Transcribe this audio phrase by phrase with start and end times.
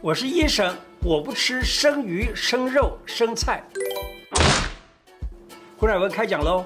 [0.00, 3.60] 我是医生，我不吃生鱼、生肉、生菜。
[5.76, 6.64] 胡乃文开讲喽！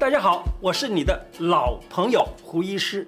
[0.00, 3.06] 大家好，我是你的老朋友胡医师。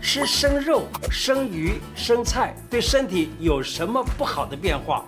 [0.00, 5.04] 吃生肉、生鱼、生菜对身体有什么不好的变化？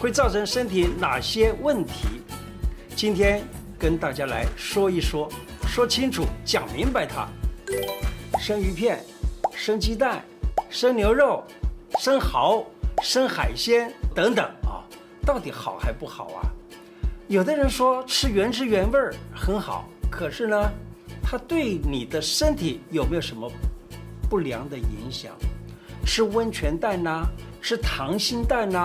[0.00, 2.22] 会造成身体哪些问题？
[2.96, 3.40] 今天
[3.78, 5.30] 跟大家来说一说，
[5.68, 7.28] 说清楚，讲明白它。
[8.40, 8.98] 生鱼片、
[9.54, 10.24] 生鸡蛋、
[10.68, 11.44] 生牛肉。
[11.98, 12.64] 生蚝、
[13.02, 14.86] 生海鲜等等啊，
[15.26, 16.46] 到底好还不好啊？
[17.26, 20.70] 有的人说吃原汁原味儿很好，可是呢，
[21.20, 23.50] 它对你的身体有没有什么
[24.30, 25.34] 不良的影响？
[26.06, 27.26] 吃温泉蛋呐、
[27.60, 28.78] 吃溏心蛋呐、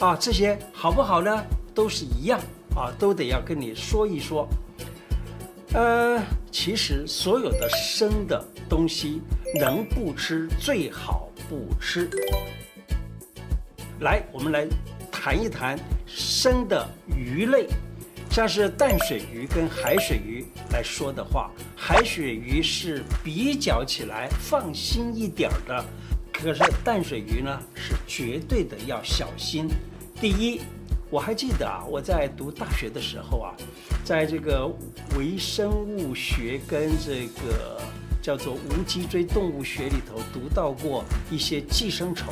[0.00, 1.44] 啊，啊，这些好不好呢？
[1.72, 2.40] 都是一样
[2.74, 4.48] 啊，都得要跟你说一说。
[5.72, 9.22] 呃，其实所有的生的东西，
[9.60, 11.28] 能不吃最好。
[11.48, 12.08] 不吃。
[14.00, 14.66] 来，我们来
[15.10, 17.66] 谈一谈生的鱼类，
[18.30, 25.84] 像是淡水鱼跟海水鱼来说的话，海水鱼是比较起来放心一点的，
[26.32, 29.68] 可是淡水鱼呢是绝对的要小心。
[30.20, 30.60] 第一，
[31.10, 33.54] 我还记得啊，我在读大学的时候啊，
[34.04, 34.70] 在这个
[35.16, 37.80] 微生物学跟这个。
[38.26, 42.26] 叫做无脊椎动物学里头读到过一些寄生虫，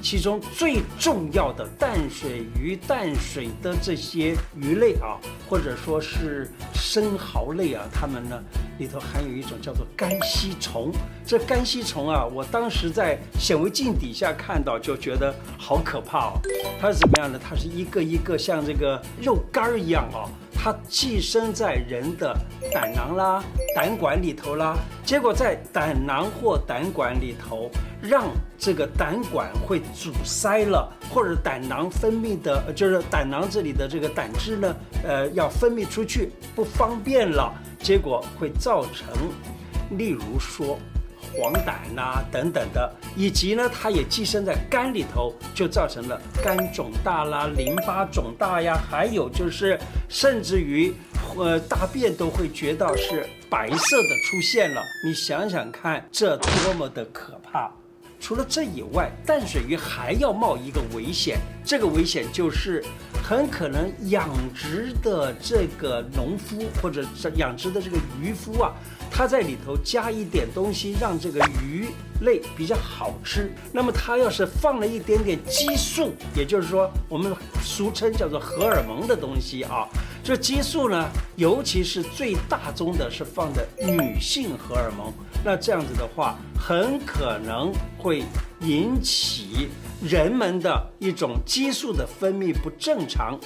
[0.00, 8.40] 其中最重要的淡水鱼、淡水的这些鱼类啊，或者说是生蚝类啊，它们呢
[8.78, 10.92] 里头含有一种叫做肝吸虫。
[11.26, 16.40] 这肝吸虫啊，我当时在显微镜底下看到就觉得好可怕哦。
[16.80, 17.40] 它是怎么样呢？
[17.42, 20.30] 它是一个一个像这个肉干儿一样哦。
[20.62, 22.36] 它寄生在人的
[22.70, 23.42] 胆囊啦、
[23.74, 27.70] 胆管里头啦，结果在胆囊或胆管里头，
[28.02, 28.26] 让
[28.58, 39.08] 这个胆管会阻塞了，或者胆囊分泌的，就是胆囊这里的这个胆汁呢，呃，要分泌出去不方便了，结果会造成，
[39.96, 40.78] 例如说。
[41.32, 50.92] 黄疸呐、等等的，以及呢，它也寄生在肝里头，就造成了肝肿大啦、淋巴肿大呀，还有就是甚至于，
[51.36, 54.82] 呃，大便都会觉得是白色的出现了。
[55.04, 57.70] 你想想看，这多么的可怕！
[58.22, 62.84] 除了这以外，淡水鱼还要冒一个危险，这个危险就是
[63.22, 68.72] 很可能养殖的这个农夫或者是养殖的这个渔夫啊。
[69.10, 71.88] 它在里头加一点东西，让这个鱼
[72.22, 73.52] 类比较好吃。
[73.72, 79.86] 那么它要是放了一点点激素，也就是说我们俗称叫做荷尔蒙的东西啊，
[80.22, 85.12] 这激素呢，尤其是最大宗的是放的女性荷尔蒙。
[85.44, 88.22] 那这样子的话，很可能会
[88.60, 89.68] 引起
[90.02, 93.38] 人们的一种激素的分泌不正常。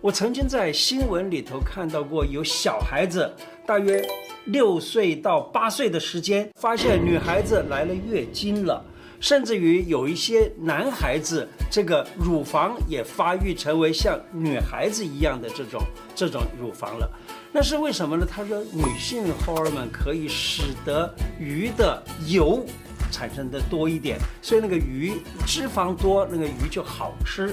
[0.00, 3.32] 我曾经在新闻里头看到过，有小孩子
[3.66, 4.04] 大约。
[4.46, 8.84] 六岁到八岁的时间，发现女孩子来了月经了，
[9.20, 15.82] 甚至于有一些男孩子，这个乳房也发育成为像女孩子一样的这种
[16.14, 17.10] 这种乳房了。
[17.52, 18.26] 那是为什么呢？
[18.28, 22.64] 他说，女性荷尔蒙可以使得鱼的油
[23.10, 25.14] 产生的多一点，所以那个鱼
[25.46, 27.52] 脂肪多，那个鱼就好吃。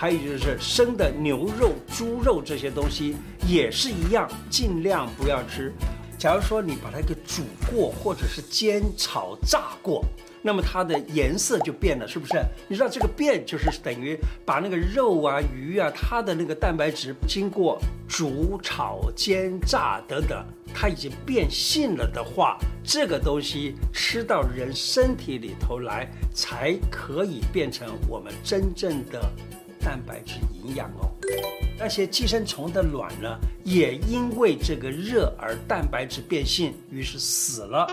[0.00, 3.16] 还有就是生的牛肉、猪肉这些东西
[3.48, 5.72] 也是一样，尽量不要吃。
[6.16, 10.04] 假如说你把它给煮过，或者是煎、炒、炸过，
[10.40, 12.40] 那么它的颜色就变了，是不是？
[12.68, 14.16] 你知道这个变就是等于
[14.46, 17.76] 把那个肉啊、鱼啊，它的那个蛋白质经过
[18.08, 29.20] 煮、炒、煎、炸等等，它已经变性了的话，这个东西吃到人身体里头来，才可以变成我们真正的。
[29.80, 31.10] 蛋白质营养哦，
[31.78, 37.86] 那些寄生虫的卵呢，也因为这个热而蛋白质变性，于是死了。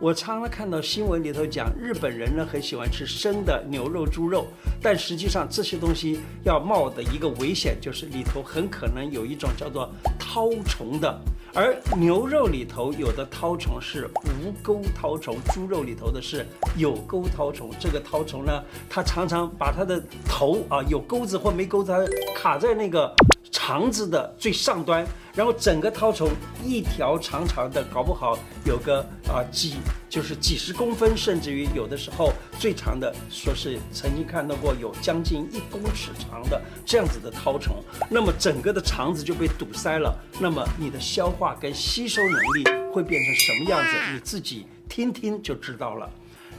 [0.00, 4.48] 我常常看到新闻里头讲，日本人呢很喜欢吃生的牛肉、猪肉，
[4.82, 11.20] 但实际上这些东西要冒的一个危险，就是里头很可能有一种叫做绦虫的。
[11.54, 16.46] 而牛肉里头有的绦虫是无钩绦虫，猪肉里头的是
[16.78, 17.70] 有钩绦虫。
[17.78, 23.14] 这个绦虫呢，它常常把它的头啊有钩子或没钩子，它卡在那个
[23.52, 26.28] 肠子的最上端，然后整个绦虫
[26.64, 29.74] 一条长长的，搞不好有个啊几
[30.08, 37.76] 就是几十公分，甚至于有的时候最长的说是曾经看到过有将近一公尺长的这样子的绦虫，
[38.10, 44.14] 那么整个的肠子就被堵塞了，那么你的消化跟吸收能力会变成什么样子？
[44.14, 46.10] 你自己听听就知道了。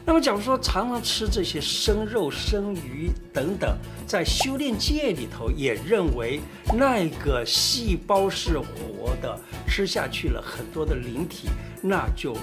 [0.05, 6.41] 那么，假如说常常吃这些生肉、生鱼等等，在修炼界里头也认为
[6.73, 11.47] 那个细胞是活的，吃下去了很多的灵体，
[11.81, 12.35] 那就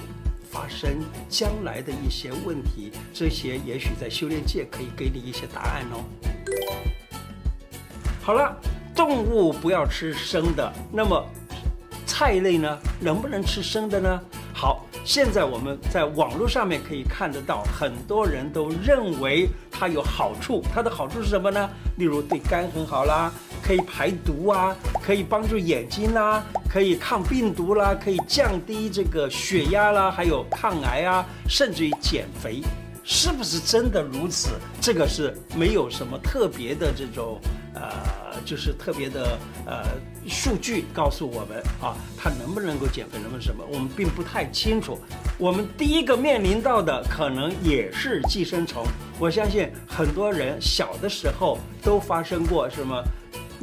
[0.49, 0.89] 发生
[1.29, 2.91] 将来的一些问题。
[3.13, 6.03] 这些也许在修炼界可以给你一些答案哦。
[8.23, 8.57] 好了，
[8.95, 11.23] 动物不要吃生的，那么
[12.07, 14.19] 菜类呢，能不能吃生的呢？
[14.61, 14.85] 好。
[15.03, 20.61] 现在我们在网络上面可以看得到，很多人都认为它有好处。
[20.71, 21.67] 它的好处是什么呢？
[21.97, 23.31] 例如对肝很好啦，
[23.63, 32.61] 可以排毒啊，可以帮助眼睛啦，可以抗病毒啦，可以降低这个血压啦，还有抗癌啊，甚至于减肥。
[33.03, 34.51] 是不是真的如此？
[34.79, 37.39] 这个是没有什么特别的这种，
[37.73, 37.81] 呃，
[38.45, 39.83] 就是特别的呃
[40.27, 44.97] 数据告诉我们啊，它能不能够减肥，能不能什么，我们并不太清楚。
[45.37, 48.85] 我们第一个面临到的可能也是寄生虫。
[49.19, 53.03] 我相信很多人小的时候都发生过什么。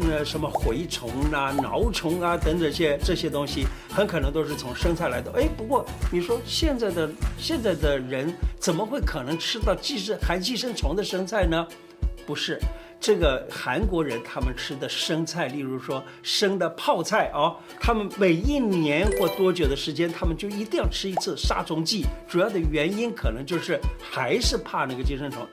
[0.01, 5.29] 那什么蛔虫啊、挠虫啊等等这些这些东西，很可能都是从生菜来的。
[5.33, 11.67] 哎，不过你说现在的现在的人怎么会可能吃到寄生含寄生虫的生菜呢？
[12.25, 12.61] 不是，
[13.01, 22.05] 这个韩国人他们吃的生菜，例如说生的泡菜哦，他们每一年或多久的时间，他们就一定要吃一次杀虫剂。
[22.29, 25.47] 主要的原因可能就是还是怕那个寄生虫。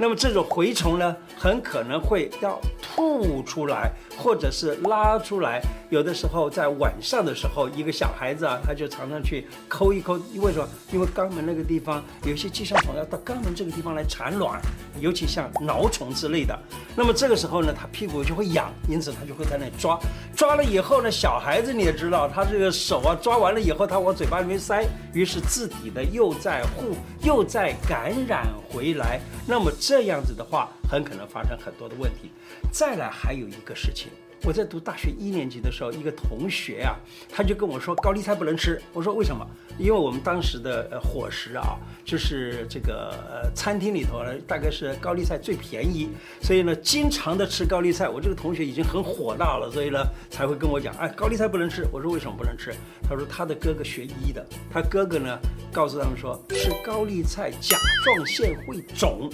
[0.00, 5.60] 那么这种蛔虫呢，很可能会要吐出来，或者是拉出来。
[5.90, 10.16] 有的时候在晚上的时候，一个小孩子啊，他就常常去抠一抠。
[10.32, 10.68] 因为什么？
[10.92, 14.60] 因为肛门那个地方有一些寄生虫要到肛门这个地方来产卵，
[15.00, 16.56] 尤其像挠虫之类的。
[16.94, 19.98] 那么这个时候呢，他屁股就会痒，因此他就会在那抓。
[20.36, 29.18] 抓了以后呢，小孩子你也知道，他这个手啊抓完了以后，他往嘴巴里面塞，于是自己的又在护，又在感染回来。
[29.44, 29.72] 那么。
[29.88, 32.30] 这样子的话，很可能发生很多的问题。
[32.70, 34.10] 再来，还有一个事情，
[34.42, 36.94] 我在读大学一年级的时候，一个同学啊，
[37.30, 38.78] 他就跟我说高丽菜不能吃。
[38.92, 39.46] 我说为什么？
[39.78, 46.10] 因为我们当时的伙食啊，就是这个呃餐厅里头呢，大概是高丽菜最便宜，
[46.42, 48.10] 所以呢，经常的吃高丽菜。
[48.10, 51.88] 我这个同学已经很火大了，所以呢，才会跟我讲，哎，高丽菜不能吃。
[51.90, 52.74] 我说为什么不能吃？
[53.08, 55.38] 他说他的哥哥学医的，他哥哥呢
[55.72, 59.30] 告诉他们说，吃高丽菜甲状腺会肿。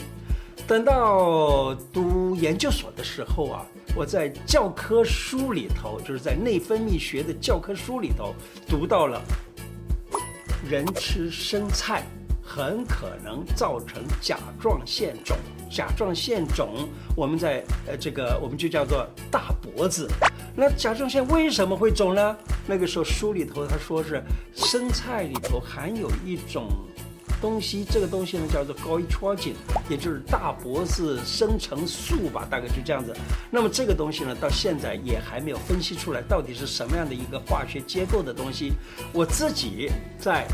[0.66, 8.34] 等到读研究所的时候啊，我在教科书里头，就是在内分泌学的教科书里头
[8.66, 9.20] 读到了，
[10.68, 12.02] 人吃生菜
[12.42, 15.36] 很可能造成甲状腺肿。
[15.70, 20.08] 甲状腺肿，我们在呃这个我们就叫做大脖子。
[20.56, 22.36] 那甲状腺为什么会肿呢？
[22.66, 24.22] 那个时候书里头他说是
[24.54, 26.68] 生菜里头含有一种。
[27.40, 29.52] 东西这个东西呢叫做 goitrogen，
[29.88, 33.14] 也就是大脖子生成素吧，大概就这样子。
[33.50, 38.72] 那么这个东西呢，到现在也还没有分析出来到底是什么样的一个化学结构的东西。
[39.12, 40.46] 我自己在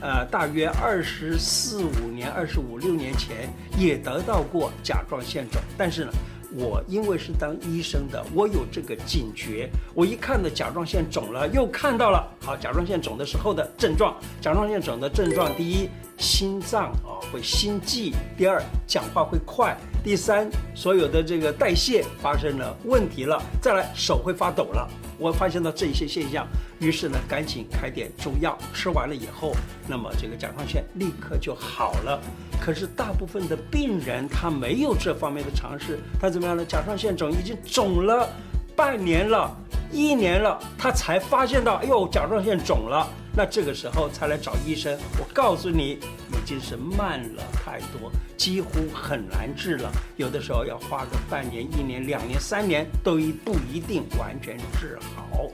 [0.00, 6.12] 呃大约二十四五年、二十五六年前也得到过甲状腺肿，但是呢。
[6.54, 9.68] 我因为是当医生的，我有这个警觉。
[9.94, 14.16] 我一看到甲状腺肿了，又看到了好甲状腺肿的时候的症状。
[14.40, 19.76] 甲状腺肿的症状，第一，心脏啊、会心悸；第二，讲话会快；
[20.08, 24.88] 第三，所有的这个代谢发生了问题了；再来，手会发抖了。
[25.18, 26.48] 我发现到这些现象，
[26.80, 29.52] 于是呢，赶紧开点中药，吃完了以后，
[29.86, 32.18] 那么这个甲状腺立刻就好了。
[32.58, 36.64] 可是大部分的病人他没有这方面的尝试，他怎么样呢？
[36.64, 38.26] 甲状腺肿已经肿了
[38.74, 39.54] 半年了、
[39.92, 43.06] 一年了，他才发现到，哎呦，甲状腺肿了。
[43.38, 44.98] 那这个时候才来找医生。
[45.16, 46.00] 我告诉你，
[46.32, 49.88] 已经是慢了太多，几乎很难治了。
[50.16, 53.14] 有的时候要花个半年、一年、两年、三年，都
[53.44, 55.48] 不一定完全治好。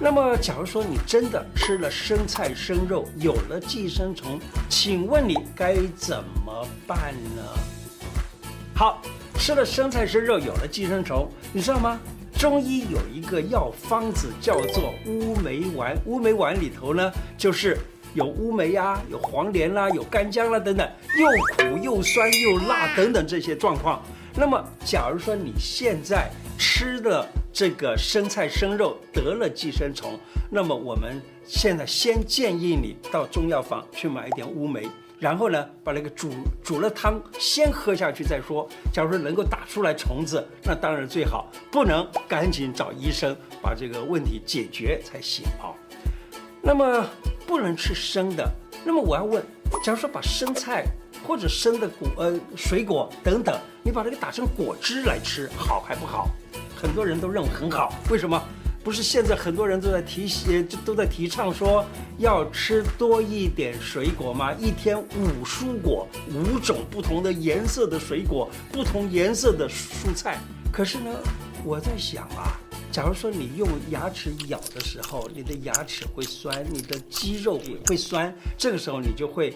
[0.00, 7.42] 那么，假如说你真的吃了生菜、生肉，有了寄生虫，请问你该怎么办呢？
[8.74, 9.02] 好，
[9.34, 12.00] 吃了生菜、生肉，有了寄生虫，你知道吗？
[12.40, 17.76] 中医有一个药方子叫做乌梅丸，乌梅丸里头呢，就是
[18.14, 24.02] 有乌梅呀、啊，有黄连啦、有干姜啦、等等，又苦又酸又辣等等这些状况。
[24.34, 30.18] 那么，假如说你现在吃的这个生菜生肉得了寄生虫，
[30.50, 34.88] 那么我们现在先建议你到中药房去买一点乌梅。
[35.20, 36.32] 然后呢，把那个煮
[36.64, 38.66] 煮了汤先喝下去再说。
[38.90, 41.46] 假如说能够打出来虫子，那当然最好。
[41.70, 45.76] 不能，赶紧找医生把这个问题解决才行啊。
[46.62, 47.06] 那么
[47.46, 48.50] 不能吃生的。
[48.82, 49.44] 那么我要问，
[49.84, 50.86] 假如说把生菜
[51.26, 56.30] 或者生的果呃水果等等，你把这个打成果汁来吃，好还不好？
[56.74, 58.42] 很多人都认为很好，为什么？
[58.82, 61.84] 不是现在很多人都在提醒，都在提倡说
[62.18, 64.52] 要吃多一点水果吗？
[64.54, 70.38] 一天五蔬果，五种不同的颜色的水果，不同颜色的蔬菜。
[70.72, 71.10] 可是呢，
[71.62, 72.56] 我在想啊，
[72.90, 79.54] 假如说你用牙齿咬的时候，你的牙齿会酸，你的肌肉也会酸，这个时候你就会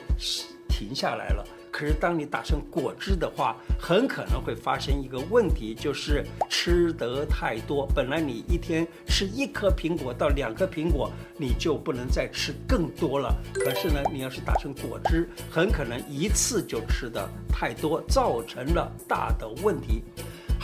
[0.69, 1.47] 停下来了。
[1.75, 7.85] 可是，当你打成果汁的话，很可能会发生一个问题，就是吃得太多。
[7.93, 13.37] 本来你一天吃一颗苹果到两颗苹果，你就不能再吃更多了。
[13.53, 20.05] 可是呢，你要是打成果汁，很可能一次就吃得太多，造成了大的问题。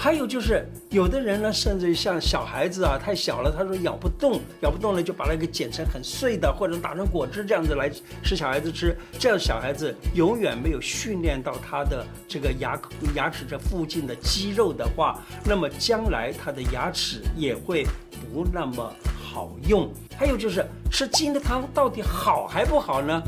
[0.03, 7.91] 还有就是，有的人呢，甚至像小孩子啊，太小了，他说咬不动，咬不动了，就把那个剪成很碎的，或者打成果汁这样子来
[8.25, 8.97] 吃小孩子吃。
[9.19, 12.81] 这样小孩子永远没有训练到他的这个牙
[13.15, 17.85] 牙齿这附近的肌肉的话，那么将来他的牙齿也会
[18.33, 18.91] 不那么
[19.23, 19.93] 好用。
[20.17, 23.23] 还有就是吃金的汤到底好还不好呢？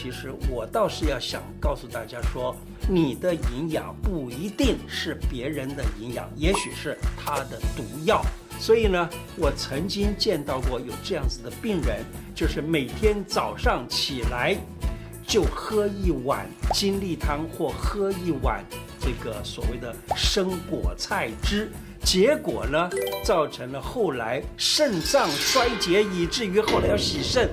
[0.00, 2.54] 其实我倒是要想告诉大家说，
[2.88, 8.24] 你的营养不一定是别人的营养，也许是他的毒药。
[8.60, 14.56] 所以呢，我曾经见到过有这样子的病人，就是每天早上起来
[15.26, 18.64] 就喝一碗金利汤或喝一碗
[19.00, 21.72] 这个所谓的生果菜汁，
[22.04, 22.88] 结果呢，
[23.24, 27.50] 造成了后来肾脏衰竭，以至于后来要洗肾。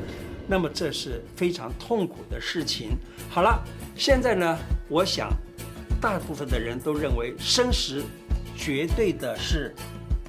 [0.47, 2.97] 那么这是非常痛苦的事情。
[3.29, 3.63] 好了，
[3.95, 5.31] 现在呢，我想，
[5.99, 8.03] 大部分的人都认为生食
[8.55, 9.73] 绝对的是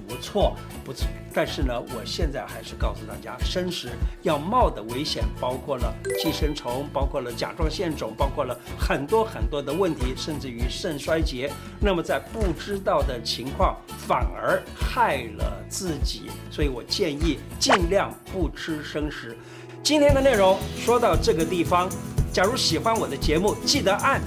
[0.08, 1.06] 不错，不错。
[1.37, 3.90] 但是呢，我现在还是告诉大家，生食
[4.23, 11.52] 要冒的危险包括了寄生虫，包括了甲状腺肿，包括了很多很多的问题，甚至于肾衰竭。
[11.78, 16.31] 那么在不知道的情况，反而害了自己。
[16.50, 19.37] 所以我建议尽量不吃生食。
[19.83, 21.87] 今天的内容说到这个地方，
[22.33, 24.23] 假如喜欢我的节目，记得按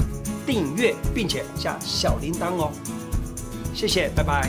[0.46, 2.72] 订阅，并且加小铃铛哦。
[3.74, 4.48] 谢谢，拜拜。